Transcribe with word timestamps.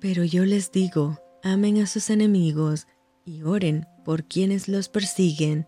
Pero 0.00 0.22
yo 0.22 0.44
les 0.44 0.70
digo, 0.70 1.18
amen 1.42 1.78
a 1.78 1.86
sus 1.88 2.10
enemigos 2.10 2.86
y 3.24 3.42
oren 3.42 3.84
por 4.04 4.24
quienes 4.24 4.68
los 4.68 4.88
persiguen. 4.88 5.66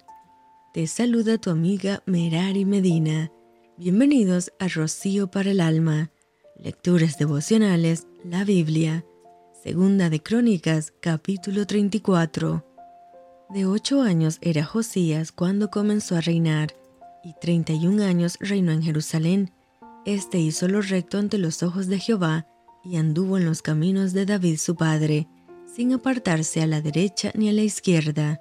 Te 0.73 0.87
saluda 0.87 1.37
tu 1.37 1.51
amiga 1.51 2.01
Merari 2.07 2.65
Medina. 2.65 3.33
Bienvenidos 3.77 4.53
a 4.61 4.69
Rocío 4.69 5.33
para 5.33 5.51
el 5.51 5.61
Alma. 5.61 6.13
Lecturas 6.57 7.19
devocionales, 7.19 8.07
la 8.25 8.45
Biblia. 8.45 9.05
Segunda 9.65 10.09
de 10.11 10.23
Crónicas, 10.23 10.93
capítulo 11.01 11.67
34. 11.67 12.65
De 13.51 13.67
ocho 13.67 14.01
años 14.01 14.39
era 14.43 14.65
Josías 14.65 15.33
cuando 15.33 15.71
comenzó 15.71 16.15
a 16.15 16.21
reinar, 16.21 16.77
y 17.25 17.35
treinta 17.41 17.73
y 17.73 17.89
un 17.89 18.01
años 18.01 18.37
reinó 18.39 18.71
en 18.71 18.83
Jerusalén. 18.85 19.51
Este 20.07 20.39
hizo 20.39 20.69
lo 20.69 20.83
recto 20.83 21.19
ante 21.19 21.37
los 21.37 21.65
ojos 21.65 21.89
de 21.89 21.99
Jehová, 21.99 22.47
y 22.85 22.97
anduvo 22.97 23.39
en 23.39 23.45
los 23.45 23.63
caminos 23.63 24.13
de 24.13 24.27
David 24.27 24.59
su 24.59 24.77
padre, 24.77 25.29
sin 25.75 25.93
apartarse 25.93 26.63
a 26.63 26.67
la 26.67 26.81
derecha 26.81 27.31
ni 27.35 27.49
a 27.49 27.53
la 27.53 27.63
izquierda. 27.63 28.41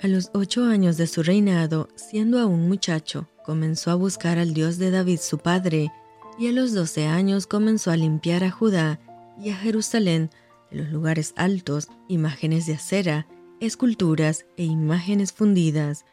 A 0.00 0.08
los 0.08 0.30
ocho 0.32 0.64
años 0.64 0.96
de 0.96 1.06
su 1.06 1.22
reinado, 1.22 1.88
siendo 1.96 2.38
aún 2.38 2.68
muchacho, 2.68 3.28
comenzó 3.44 3.90
a 3.90 3.94
buscar 3.94 4.38
al 4.38 4.54
Dios 4.54 4.78
de 4.78 4.90
David 4.90 5.18
su 5.20 5.38
padre, 5.38 5.90
y 6.38 6.48
a 6.48 6.52
los 6.52 6.72
doce 6.72 7.06
años 7.06 7.46
comenzó 7.46 7.90
a 7.90 7.96
limpiar 7.96 8.44
a 8.44 8.50
Judá 8.50 9.00
y 9.42 9.50
a 9.50 9.56
Jerusalén 9.56 10.30
de 10.70 10.78
los 10.78 10.90
lugares 10.90 11.32
altos, 11.36 11.88
imágenes 12.08 12.66
de 12.66 12.74
acera, 12.74 13.26
esculturas 13.60 14.46
e 14.56 14.64
imágenes 14.64 15.32
fundidas, 15.32 16.04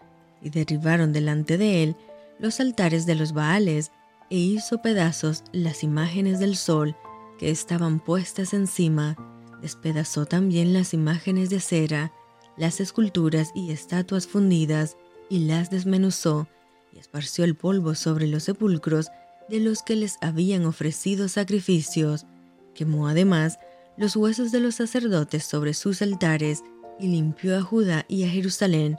y 0.42 0.50
derribaron 0.50 1.14
delante 1.14 1.58
de 1.58 1.84
él 1.84 1.96
los 2.40 2.60
altares 2.60 3.06
de 3.06 3.16
los 3.16 3.34
Baales, 3.34 3.92
e 4.30 4.38
hizo 4.38 4.82
pedazos 4.82 5.44
las 5.52 5.84
imágenes 5.84 6.40
del 6.40 6.56
sol 6.56 6.96
que 7.38 7.50
estaban 7.50 8.00
puestas 8.00 8.54
encima, 8.54 9.16
despedazó 9.62 10.26
también 10.26 10.74
las 10.74 10.94
imágenes 10.94 11.50
de 11.50 11.60
cera, 11.60 12.12
las 12.58 12.80
esculturas 12.80 13.52
y 13.56 13.72
estatuas 13.72 14.28
fundidas, 14.28 14.98
y 15.30 15.40
las 15.40 15.70
desmenuzó, 15.70 16.48
y 16.94 17.00
esparció 17.00 17.46
el 17.46 17.56
polvo 17.56 17.96
sobre 17.96 18.28
los 18.28 18.44
sepulcros 18.44 19.08
de 19.50 19.60
los 19.60 19.82
que 19.82 19.96
les 19.96 20.18
habían 20.22 20.66
ofrecido 20.66 21.28
sacrificios, 21.28 22.26
quemó 22.74 23.08
además 23.08 23.60
los 23.98 24.16
huesos 24.16 24.52
de 24.52 24.60
los 24.60 24.76
sacerdotes 24.76 25.46
sobre 25.46 25.74
sus 25.74 26.02
altares, 26.02 26.64
y 27.00 27.08
limpió 27.08 27.58
a 27.58 27.62
Judá 27.62 28.06
y 28.08 28.24
a 28.24 28.30
Jerusalén. 28.30 28.98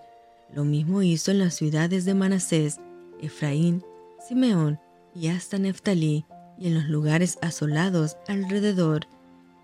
Lo 0.53 0.65
mismo 0.65 1.03
hizo 1.03 1.31
en 1.31 1.39
las 1.39 1.55
ciudades 1.55 2.05
de 2.05 2.15
Manasés, 2.15 2.79
Efraín, 3.21 3.83
Simeón 4.27 4.79
y 5.15 5.29
hasta 5.29 5.59
Neftalí, 5.59 6.27
y 6.59 6.69
en 6.69 6.75
los 6.75 6.85
lugares 6.85 7.39
asolados 7.43 8.17
alrededor. 8.29 9.07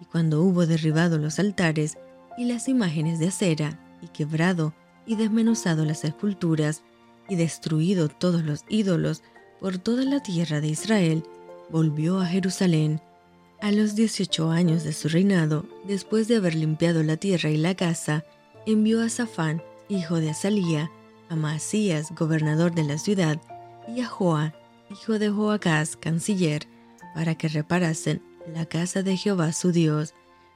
Y 0.00 0.04
cuando 0.04 0.42
hubo 0.42 0.66
derribado 0.66 1.18
los 1.18 1.38
altares 1.38 1.98
y 2.36 2.44
las 2.44 2.68
imágenes 2.68 3.18
de 3.18 3.28
acera, 3.28 3.78
y 4.02 4.08
quebrado 4.08 4.74
y 5.06 5.16
desmenuzado 5.16 5.84
las 5.84 6.04
esculturas, 6.04 6.82
y 7.28 7.36
destruido 7.36 8.08
todos 8.08 8.42
los 8.44 8.64
ídolos 8.68 9.22
por 9.60 9.78
toda 9.78 10.04
la 10.04 10.20
tierra 10.20 10.60
de 10.60 10.68
Israel, 10.68 11.22
volvió 11.70 12.20
a 12.20 12.26
Jerusalén 12.26 13.00
a 13.60 13.70
los 13.70 13.94
18 13.94 14.50
años 14.50 14.82
de 14.82 14.92
su 14.92 15.08
reinado, 15.08 15.64
después 15.84 16.26
de 16.26 16.36
haber 16.36 16.56
limpiado 16.56 17.04
la 17.04 17.16
tierra 17.16 17.48
y 17.48 17.56
la 17.56 17.76
casa, 17.76 18.24
envió 18.66 19.00
a 19.00 19.08
Safán, 19.08 19.62
hijo 19.88 20.16
de 20.16 20.30
Asalía, 20.30 20.90
a 21.28 21.36
Maasías, 21.36 22.12
gobernador 22.12 22.74
de 22.74 22.82
la 22.82 22.98
ciudad, 22.98 23.40
y 23.86 24.00
a 24.00 24.06
Joa, 24.06 24.52
hijo 24.90 25.20
de 25.20 25.30
Joacás, 25.30 25.96
canciller, 25.96 26.66
para 27.14 27.34
que 27.34 27.48
reparasen 27.48 28.22
la 28.52 28.66
casa 28.66 29.02
de 29.02 29.16
Jehová 29.16 29.52
su 29.52 29.72
Dios. 29.72 30.14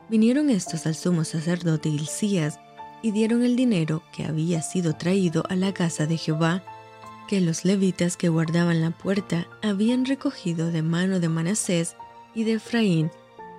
Vinieron 0.09 0.51
estos 0.51 0.87
al 0.87 0.95
sumo 0.95 1.25
sacerdote 1.25 1.89
Hilcías 1.89 2.59
y 3.03 3.11
dieron 3.13 3.43
el 3.43 3.57
dinero 3.57 4.03
que 4.13 4.25
había 4.25 4.63
sido 4.63 4.95
traído 4.97 5.45
a 5.49 5.57
la 5.57 5.73
casa 5.73 6.07
de 6.07 6.17
Jehová, 6.17 6.65
que 7.29 7.41
los 7.41 7.65
levitas 7.65 8.17
que 8.17 8.29
guardaban 8.29 8.81
la 8.81 8.91
puerta 8.91 9.47
habían 9.63 10.05
recogido 10.05 10.71
de 10.71 10.83
mano 10.83 11.21
de 11.21 11.29
Manasés 11.29 11.97
y 12.35 12.45
de 12.45 12.55
Efraín, 12.55 13.11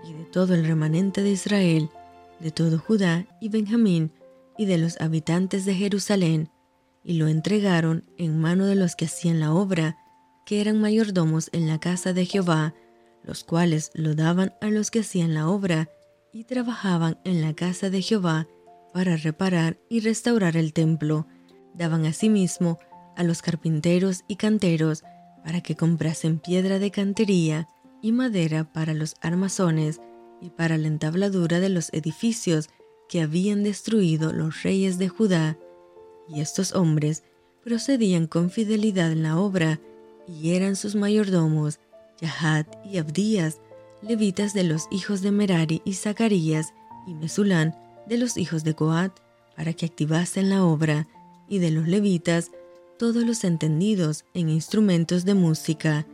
y 0.07 0.13
de 0.13 0.23
todo 0.25 0.53
el 0.53 0.65
remanente 0.65 1.21
de 1.21 1.31
Israel, 1.31 1.89
de 2.39 2.51
todo 2.51 2.79
Judá 2.79 3.25
y 3.41 3.49
Benjamín, 3.49 4.11
y 4.57 4.65
de 4.65 4.77
los 4.77 4.99
habitantes 5.01 5.65
de 5.65 5.75
Jerusalén, 5.75 6.49
y 7.03 7.13
lo 7.13 7.27
entregaron 7.27 8.05
en 8.17 8.39
mano 8.39 8.65
de 8.65 8.75
los 8.75 8.95
que 8.95 9.05
hacían 9.05 9.39
la 9.39 9.53
obra, 9.53 9.97
que 10.45 10.61
eran 10.61 10.79
mayordomos 10.79 11.49
en 11.51 11.67
la 11.67 11.79
casa 11.79 12.13
de 12.13 12.25
Jehová, 12.25 12.73
los 13.27 13.43
cuales 13.43 13.91
lo 13.93 14.15
daban 14.15 14.53
a 14.61 14.69
los 14.69 14.89
que 14.89 15.01
hacían 15.01 15.33
la 15.33 15.49
obra, 15.49 15.89
y 16.31 16.45
trabajaban 16.45 17.19
en 17.25 17.41
la 17.41 17.53
casa 17.53 17.89
de 17.89 18.01
Jehová 18.01 18.47
para 18.93 19.17
reparar 19.17 19.77
y 19.89 19.99
restaurar 19.99 20.55
el 20.55 20.73
templo. 20.73 21.27
Daban 21.73 22.05
asimismo 22.05 22.79
a 23.15 23.23
los 23.23 23.41
carpinteros 23.41 24.23
y 24.27 24.37
canteros 24.37 25.03
para 25.43 25.61
que 25.61 25.75
comprasen 25.75 26.39
piedra 26.39 26.79
de 26.79 26.91
cantería, 26.91 27.67
y 28.01 28.11
madera 28.11 28.71
para 28.71 28.93
los 28.93 29.15
armazones 29.21 29.99
y 30.39 30.49
para 30.51 30.77
la 30.77 30.87
entabladura 30.87 31.59
de 31.59 31.69
los 31.69 31.91
edificios 31.93 32.69
que 33.09 33.21
habían 33.21 33.63
destruido 33.63 34.33
los 34.33 34.63
reyes 34.63 34.99
de 34.99 35.09
Judá. 35.09 35.57
Y 36.29 36.41
estos 36.41 36.73
hombres 36.73 37.23
procedían 37.63 38.27
con 38.27 38.51
fidelidad 38.51 39.11
en 39.11 39.23
la 39.23 39.39
obra 39.39 39.79
y 40.27 40.53
eran 40.53 40.75
sus 40.75 40.95
mayordomos, 40.95 41.79
Yahat 42.21 42.67
y 42.85 42.97
Abdías, 42.97 43.59
levitas 44.01 44.53
de 44.53 44.63
los 44.63 44.87
hijos 44.91 45.21
de 45.21 45.31
Merari 45.31 45.81
y 45.85 45.93
Zacarías 45.93 46.73
y 47.05 47.13
Mesulán 47.13 47.75
de 48.07 48.17
los 48.17 48.37
hijos 48.37 48.63
de 48.63 48.73
Coat, 48.73 49.19
para 49.55 49.73
que 49.73 49.85
activasen 49.85 50.49
la 50.49 50.63
obra, 50.63 51.07
y 51.49 51.59
de 51.59 51.71
los 51.71 51.87
levitas, 51.87 52.51
todos 52.99 53.23
los 53.23 53.43
entendidos 53.43 54.25
en 54.33 54.49
instrumentos 54.49 55.25
de 55.25 55.33
música, 55.33 56.05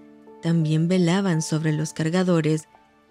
también 0.41 0.87
velaban 0.87 1.41
sobre 1.41 1.71
los 1.73 1.93
cargadores 1.93 2.67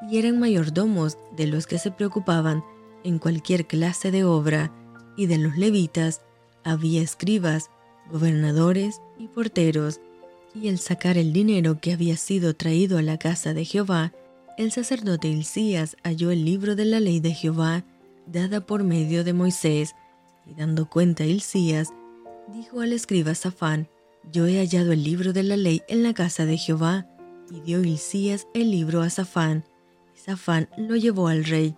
y 0.08 0.18
eran 0.18 0.38
mayordomos 0.38 1.16
de 1.36 1.46
los 1.46 1.66
que 1.66 1.78
se 1.78 1.90
preocupaban 1.90 2.62
en 3.04 3.18
cualquier 3.18 3.66
clase 3.66 4.10
de 4.10 4.24
obra, 4.24 4.72
y 5.16 5.26
de 5.26 5.38
los 5.38 5.56
levitas 5.56 6.22
había 6.64 7.02
escribas, 7.02 7.70
gobernadores 8.10 9.00
y 9.18 9.28
porteros, 9.28 10.00
y 10.54 10.68
al 10.68 10.78
sacar 10.78 11.18
el 11.18 11.32
dinero 11.32 11.78
que 11.80 11.92
había 11.92 12.16
sido 12.16 12.54
traído 12.54 12.98
a 12.98 13.02
la 13.02 13.18
casa 13.18 13.54
de 13.54 13.64
Jehová, 13.64 14.12
el 14.58 14.70
sacerdote 14.70 15.28
Hilcías 15.28 15.96
halló 16.02 16.30
el 16.30 16.44
libro 16.44 16.76
de 16.76 16.84
la 16.84 17.00
ley 17.00 17.20
de 17.20 17.34
Jehová, 17.34 17.84
dada 18.26 18.60
por 18.60 18.84
medio 18.84 19.24
de 19.24 19.32
Moisés, 19.32 19.94
y 20.46 20.54
dando 20.54 20.88
cuenta 20.88 21.24
a 21.24 21.26
Hilcías, 21.26 21.92
dijo 22.48 22.80
al 22.80 22.92
escriba 22.92 23.34
Safán, 23.34 23.88
Yo 24.30 24.46
he 24.46 24.58
hallado 24.58 24.92
el 24.92 25.02
libro 25.02 25.32
de 25.32 25.42
la 25.42 25.56
ley 25.56 25.82
en 25.88 26.02
la 26.02 26.12
casa 26.12 26.44
de 26.44 26.58
Jehová, 26.58 27.06
y 27.50 27.60
dio 27.60 27.80
Hilcías 27.80 28.46
el 28.52 28.70
libro 28.70 29.02
a 29.02 29.10
Safán, 29.10 29.64
y 30.14 30.18
Safán 30.18 30.68
lo 30.76 30.96
llevó 30.96 31.28
al 31.28 31.44
rey, 31.44 31.74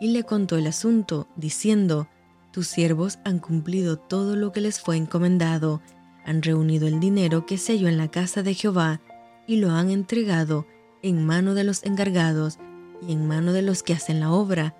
y 0.00 0.08
le 0.08 0.24
contó 0.24 0.56
el 0.56 0.66
asunto, 0.66 1.28
diciendo, 1.36 2.08
Tus 2.52 2.68
siervos 2.68 3.18
han 3.24 3.38
cumplido 3.38 3.98
todo 3.98 4.36
lo 4.36 4.52
que 4.52 4.60
les 4.60 4.80
fue 4.80 4.96
encomendado, 4.96 5.80
han 6.28 6.42
reunido 6.42 6.86
el 6.86 7.00
dinero 7.00 7.46
que 7.46 7.56
se 7.56 7.72
halló 7.72 7.88
en 7.88 7.96
la 7.96 8.10
casa 8.10 8.42
de 8.42 8.52
Jehová, 8.52 9.00
y 9.46 9.56
lo 9.56 9.70
han 9.70 9.90
entregado 9.90 10.66
en 11.02 11.24
mano 11.24 11.54
de 11.54 11.64
los 11.64 11.82
encargados 11.84 12.58
y 13.06 13.12
en 13.12 13.26
mano 13.26 13.54
de 13.54 13.62
los 13.62 13.82
que 13.82 13.94
hacen 13.94 14.20
la 14.20 14.30
obra. 14.30 14.76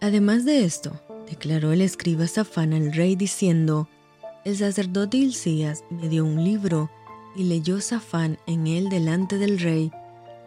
Además 0.00 0.44
de 0.44 0.64
esto, 0.64 1.00
declaró 1.28 1.72
el 1.72 1.80
escriba 1.80 2.26
Safán 2.26 2.72
al 2.72 2.92
rey 2.92 3.14
diciendo, 3.14 3.88
El 4.44 4.56
sacerdote 4.56 5.18
Hilcías 5.18 5.84
me 5.90 6.08
dio 6.08 6.24
un 6.24 6.42
libro, 6.42 6.90
y 7.36 7.44
leyó 7.44 7.80
Safán 7.80 8.38
en 8.48 8.66
él 8.66 8.88
delante 8.88 9.38
del 9.38 9.60
rey. 9.60 9.92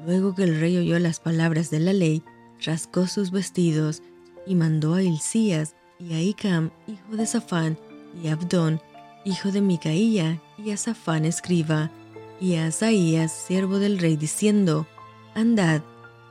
Luego 0.05 0.35
que 0.35 0.43
el 0.43 0.59
rey 0.59 0.75
oyó 0.77 0.99
las 0.99 1.21
palabras 1.21 1.69
de 1.69 1.79
la 1.79 1.93
ley, 1.93 2.21
rascó 2.61 3.07
sus 3.07 3.31
vestidos 3.31 4.01
y 4.45 4.55
mandó 4.55 4.95
a 4.95 5.03
Hilcías 5.03 5.75
y 5.99 6.13
a 6.13 6.21
Icam, 6.21 6.71
hijo 6.85 7.15
de 7.15 7.25
Safán, 7.25 7.77
y 8.21 8.27
a 8.27 8.33
Abdón, 8.33 8.81
hijo 9.25 9.51
de 9.51 9.61
Micaía, 9.61 10.41
y 10.57 10.71
a 10.71 10.77
Safán 10.77 11.25
escriba, 11.25 11.91
y 12.39 12.55
a 12.55 12.67
Asaías, 12.67 13.31
siervo 13.31 13.79
del 13.79 13.99
rey, 13.99 14.17
diciendo, 14.17 14.87
Andad, 15.33 15.81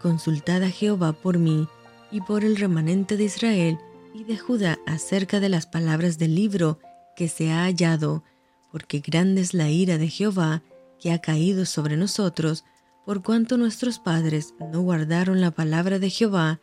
consultad 0.01 0.63
a 0.63 0.71
Jehová 0.71 1.13
por 1.13 1.39
mí 1.39 1.69
y 2.11 2.21
por 2.21 2.45
el 2.45 2.57
remanente 2.57 3.17
de 3.17 3.25
Israel 3.25 3.79
y 4.15 4.25
de 4.25 4.37
Judá 4.37 4.79
acerca 4.87 5.41
de 5.41 5.49
las 5.49 5.67
palabras 5.67 6.19
del 6.19 6.35
libro 6.35 6.79
que 7.17 7.29
se 7.29 7.51
ha 7.51 7.65
hallado, 7.65 8.23
porque 8.71 9.01
grande 9.01 9.41
es 9.41 9.55
la 9.55 9.71
ira 9.71 9.99
de 9.99 10.09
Jehová 10.09 10.63
que 11.01 11.13
ha 11.13 11.21
caído 11.21 11.67
sobre 11.67 11.97
nosotros, 11.97 12.65
por 13.05 13.23
cuanto 13.23 13.57
nuestros 13.57 13.99
padres 13.99 14.55
no 14.73 14.83
guardaron 14.83 15.41
la 15.41 15.51
palabra 15.51 15.99
de 15.99 16.11
Jehová 16.11 16.61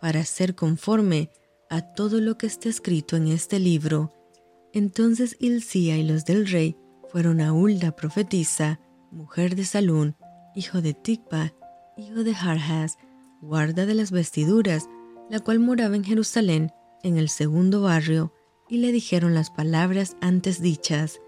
para 0.00 0.24
ser 0.24 0.54
conforme 0.54 1.30
a 1.68 1.82
todo 1.82 2.20
lo 2.20 2.38
que 2.38 2.46
está 2.46 2.68
escrito 2.68 3.16
en 3.16 3.28
este 3.28 3.58
libro. 3.58 4.12
Entonces 4.72 5.36
Hilcía 5.38 5.98
y 5.98 6.02
los 6.02 6.24
del 6.24 6.46
rey 6.46 6.76
fueron 7.10 7.40
a 7.40 7.52
Hulda 7.52 7.94
profetisa, 7.94 8.80
mujer 9.10 9.54
de 9.54 9.66
Salún, 9.66 10.16
hijo 10.54 10.80
de 10.80 10.94
Tikpa, 10.94 11.52
hijo 11.98 12.24
de 12.24 12.34
Harhas, 12.34 12.96
guarda 13.42 13.84
de 13.84 13.94
las 13.94 14.10
vestiduras, 14.10 14.88
la 15.28 15.40
cual 15.40 15.58
moraba 15.58 15.94
en 15.94 16.04
Jerusalén, 16.04 16.72
en 17.02 17.18
el 17.18 17.28
segundo 17.28 17.82
barrio, 17.82 18.32
y 18.68 18.78
le 18.78 18.92
dijeron 18.92 19.34
las 19.34 19.50
palabras 19.50 20.16
antes 20.22 20.62
dichas. 20.62 21.20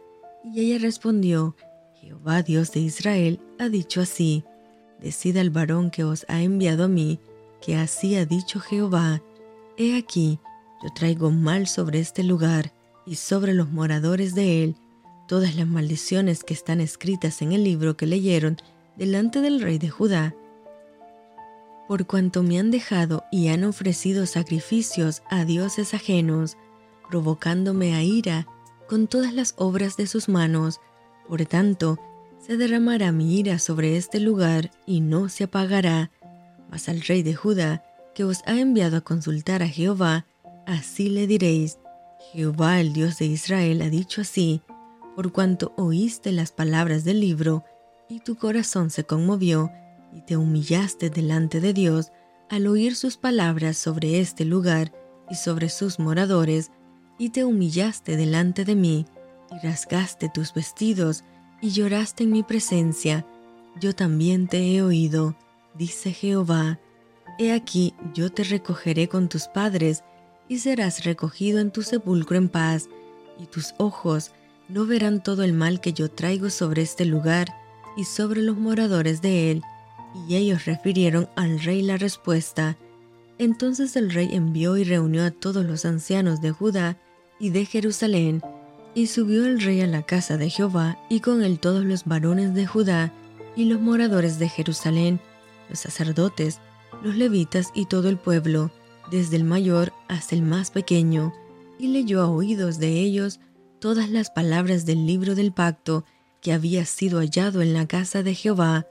Y 0.42 0.60
ella 0.60 0.78
respondió, 0.78 1.54
Jehová 2.00 2.42
Dios 2.42 2.72
de 2.72 2.80
Israel 2.80 3.40
ha 3.58 3.68
dicho 3.68 4.00
así, 4.00 4.44
decida 5.00 5.42
el 5.42 5.50
varón 5.50 5.90
que 5.90 6.04
os 6.04 6.24
ha 6.28 6.40
enviado 6.40 6.84
a 6.84 6.88
mí, 6.88 7.20
que 7.60 7.76
así 7.76 8.16
ha 8.16 8.24
dicho 8.24 8.60
Jehová, 8.60 9.22
he 9.76 9.98
aquí, 9.98 10.38
yo 10.82 10.88
traigo 10.94 11.30
mal 11.30 11.66
sobre 11.66 12.00
este 12.00 12.22
lugar 12.22 12.72
y 13.06 13.16
sobre 13.16 13.54
los 13.54 13.70
moradores 13.70 14.34
de 14.34 14.64
él, 14.64 14.76
todas 15.26 15.56
las 15.56 15.66
maldiciones 15.66 16.44
que 16.44 16.54
están 16.54 16.80
escritas 16.80 17.42
en 17.42 17.52
el 17.52 17.64
libro 17.64 17.96
que 17.96 18.06
leyeron 18.06 18.56
delante 18.96 19.40
del 19.40 19.60
rey 19.60 19.78
de 19.78 19.90
Judá. 19.90 20.34
Por 21.88 22.06
cuanto 22.06 22.42
me 22.42 22.58
han 22.58 22.70
dejado 22.70 23.24
y 23.30 23.48
han 23.48 23.64
ofrecido 23.64 24.26
sacrificios 24.26 25.22
a 25.30 25.44
dioses 25.44 25.94
ajenos, 25.94 26.56
provocándome 27.10 27.94
a 27.94 28.02
ira 28.02 28.46
con 28.88 29.06
todas 29.06 29.34
las 29.34 29.54
obras 29.56 29.96
de 29.96 30.06
sus 30.06 30.28
manos, 30.28 30.80
por 31.28 31.44
tanto, 31.46 31.98
se 32.38 32.56
derramará 32.56 33.12
mi 33.12 33.38
ira 33.38 33.58
sobre 33.58 33.96
este 33.96 34.20
lugar 34.20 34.70
y 34.86 35.00
no 35.00 35.28
se 35.28 35.44
apagará. 35.44 36.10
Mas 36.70 36.88
al 36.88 37.00
rey 37.00 37.22
de 37.22 37.34
Judá, 37.34 37.82
que 38.14 38.24
os 38.24 38.42
ha 38.46 38.58
enviado 38.58 38.98
a 38.98 39.00
consultar 39.00 39.62
a 39.62 39.68
Jehová, 39.68 40.26
así 40.66 41.08
le 41.08 41.26
diréis, 41.26 41.78
Jehová 42.34 42.80
el 42.80 42.92
Dios 42.92 43.18
de 43.18 43.26
Israel 43.26 43.80
ha 43.80 43.88
dicho 43.88 44.20
así, 44.20 44.60
por 45.14 45.30
cuanto 45.30 45.72
oíste 45.76 46.32
las 46.32 46.50
palabras 46.50 47.04
del 47.04 47.20
libro, 47.20 47.62
y 48.08 48.18
tu 48.20 48.34
corazón 48.34 48.90
se 48.90 49.04
conmovió, 49.04 49.70
y 50.12 50.20
te 50.22 50.36
humillaste 50.36 51.10
delante 51.10 51.60
de 51.60 51.72
Dios 51.72 52.10
al 52.50 52.66
oír 52.66 52.96
sus 52.96 53.16
palabras 53.16 53.78
sobre 53.78 54.18
este 54.18 54.44
lugar 54.44 54.92
y 55.30 55.36
sobre 55.36 55.68
sus 55.68 56.00
moradores, 56.00 56.72
y 57.20 57.30
te 57.30 57.44
humillaste 57.44 58.16
delante 58.16 58.64
de 58.64 58.74
mí, 58.74 59.06
y 59.52 59.64
rasgaste 59.64 60.28
tus 60.28 60.52
vestidos, 60.52 61.22
y 61.62 61.70
lloraste 61.70 62.24
en 62.24 62.32
mi 62.32 62.42
presencia, 62.42 63.24
yo 63.80 63.94
también 63.94 64.48
te 64.48 64.74
he 64.74 64.82
oído, 64.82 65.36
dice 65.74 66.12
Jehová. 66.12 66.80
He 67.38 67.52
aquí 67.52 67.94
yo 68.12 68.30
te 68.30 68.42
recogeré 68.42 69.08
con 69.08 69.28
tus 69.28 69.46
padres, 69.46 70.02
y 70.48 70.58
serás 70.58 71.04
recogido 71.04 71.60
en 71.60 71.70
tu 71.70 71.82
sepulcro 71.82 72.36
en 72.36 72.48
paz, 72.48 72.88
y 73.38 73.46
tus 73.46 73.74
ojos 73.78 74.32
no 74.68 74.86
verán 74.86 75.22
todo 75.22 75.42
el 75.42 75.52
mal 75.52 75.80
que 75.80 75.92
yo 75.92 76.10
traigo 76.10 76.50
sobre 76.50 76.82
este 76.82 77.04
lugar 77.04 77.48
y 77.96 78.04
sobre 78.04 78.42
los 78.42 78.56
moradores 78.56 79.20
de 79.22 79.50
él. 79.50 79.62
Y 80.28 80.36
ellos 80.36 80.64
refirieron 80.64 81.28
al 81.36 81.60
rey 81.60 81.82
la 81.82 81.96
respuesta. 81.96 82.76
Entonces 83.38 83.96
el 83.96 84.10
rey 84.10 84.28
envió 84.32 84.76
y 84.76 84.84
reunió 84.84 85.24
a 85.24 85.30
todos 85.30 85.64
los 85.64 85.84
ancianos 85.84 86.40
de 86.40 86.52
Judá 86.52 86.96
y 87.40 87.50
de 87.50 87.66
Jerusalén, 87.66 88.40
y 88.94 89.08
subió 89.08 89.44
el 89.44 89.60
rey 89.60 89.80
a 89.80 89.88
la 89.88 90.02
casa 90.02 90.36
de 90.36 90.50
Jehová, 90.50 90.98
y 91.10 91.20
con 91.20 91.42
él 91.42 91.58
todos 91.58 91.84
los 91.84 92.04
varones 92.04 92.54
de 92.54 92.66
Judá, 92.66 93.12
y 93.56 93.64
los 93.64 93.80
moradores 93.80 94.38
de 94.38 94.48
Jerusalén, 94.48 95.20
los 95.68 95.80
sacerdotes, 95.80 96.60
los 97.02 97.16
levitas 97.16 97.70
y 97.74 97.86
todo 97.86 98.08
el 98.08 98.18
pueblo, 98.18 98.70
desde 99.10 99.36
el 99.36 99.44
mayor 99.44 99.92
hasta 100.08 100.34
el 100.34 100.42
más 100.42 100.70
pequeño, 100.70 101.32
y 101.78 101.88
leyó 101.88 102.22
a 102.22 102.30
oídos 102.30 102.78
de 102.78 103.00
ellos 103.00 103.40
todas 103.80 104.08
las 104.08 104.30
palabras 104.30 104.86
del 104.86 105.06
libro 105.06 105.34
del 105.34 105.52
pacto 105.52 106.04
que 106.40 106.52
había 106.52 106.84
sido 106.84 107.18
hallado 107.18 107.62
en 107.62 107.74
la 107.74 107.86
casa 107.86 108.22
de 108.22 108.34
Jehová. 108.34 108.86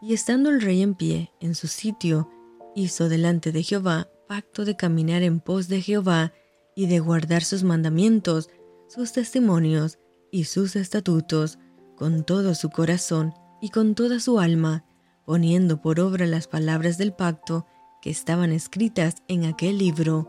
Y 0.00 0.14
estando 0.14 0.50
el 0.50 0.60
rey 0.60 0.82
en 0.82 0.94
pie 0.94 1.30
en 1.40 1.54
su 1.54 1.68
sitio, 1.68 2.28
hizo 2.74 3.08
delante 3.08 3.52
de 3.52 3.62
Jehová 3.62 4.08
pacto 4.32 4.64
de 4.64 4.76
caminar 4.76 5.22
en 5.22 5.40
pos 5.40 5.68
de 5.68 5.82
Jehová 5.82 6.32
y 6.74 6.86
de 6.86 7.00
guardar 7.00 7.44
sus 7.44 7.64
mandamientos, 7.64 8.48
sus 8.88 9.12
testimonios 9.12 9.98
y 10.30 10.44
sus 10.44 10.74
estatutos 10.74 11.58
con 11.96 12.24
todo 12.24 12.54
su 12.54 12.70
corazón 12.70 13.34
y 13.60 13.68
con 13.68 13.94
toda 13.94 14.20
su 14.20 14.40
alma, 14.40 14.86
poniendo 15.26 15.82
por 15.82 16.00
obra 16.00 16.26
las 16.26 16.48
palabras 16.48 16.96
del 16.96 17.12
pacto 17.12 17.66
que 18.02 18.10
estaban 18.10 18.52
escritas 18.52 19.22
en 19.28 19.44
aquel 19.44 19.78
libro, 19.78 20.28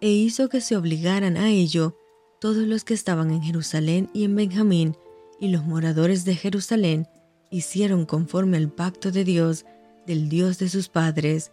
e 0.00 0.10
hizo 0.10 0.48
que 0.50 0.60
se 0.60 0.76
obligaran 0.76 1.36
a 1.38 1.48
ello 1.48 1.96
todos 2.40 2.68
los 2.68 2.84
que 2.84 2.92
estaban 2.92 3.30
en 3.30 3.42
Jerusalén 3.42 4.10
y 4.12 4.24
en 4.24 4.36
Benjamín, 4.36 4.96
y 5.40 5.48
los 5.48 5.64
moradores 5.64 6.24
de 6.24 6.36
Jerusalén 6.36 7.08
hicieron 7.50 8.04
conforme 8.04 8.58
al 8.58 8.70
pacto 8.70 9.10
de 9.10 9.24
Dios, 9.24 9.64
del 10.06 10.28
Dios 10.28 10.58
de 10.58 10.68
sus 10.68 10.88
padres, 10.88 11.52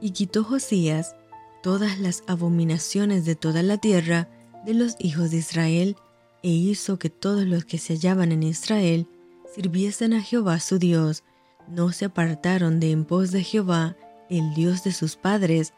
y 0.00 0.10
quitó 0.10 0.42
Josías 0.42 1.14
todas 1.62 2.00
las 2.00 2.24
abominaciones 2.26 3.24
de 3.24 3.36
toda 3.36 3.62
la 3.62 3.78
tierra 3.78 4.28
de 4.64 4.74
los 4.74 4.96
hijos 4.98 5.30
de 5.30 5.38
Israel, 5.38 5.96
e 6.42 6.48
hizo 6.48 6.98
que 6.98 7.08
todos 7.08 7.44
los 7.46 7.64
que 7.64 7.78
se 7.78 7.94
hallaban 7.94 8.32
en 8.32 8.42
Israel 8.42 9.06
sirviesen 9.54 10.12
a 10.12 10.22
Jehová 10.22 10.58
su 10.58 10.80
Dios, 10.80 11.22
no 11.68 11.92
se 11.92 12.06
apartaron 12.06 12.80
de 12.80 12.90
en 12.90 13.04
pos 13.04 13.30
de 13.30 13.44
Jehová, 13.44 13.96
el 14.30 14.54
Dios 14.54 14.84
de 14.84 14.92
sus 14.92 15.16
padres, 15.16 15.74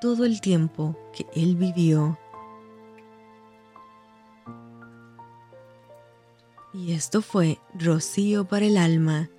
todo 0.00 0.24
el 0.24 0.40
tiempo 0.40 0.96
que 1.14 1.26
él 1.34 1.56
vivió. 1.56 2.18
Y 6.74 6.92
esto 6.92 7.22
fue 7.22 7.58
Rocío 7.74 8.46
para 8.46 8.66
el 8.66 8.76
alma. 8.76 9.30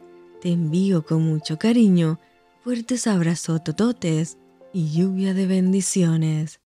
Te 0.41 0.51
envío 0.51 1.05
con 1.05 1.23
mucho 1.23 1.59
cariño, 1.59 2.19
fuertes 2.63 3.05
abrazos 3.05 3.63
tototes 3.63 4.37
y 4.73 4.91
lluvia 4.91 5.33
de 5.33 5.45
bendiciones. 5.45 6.55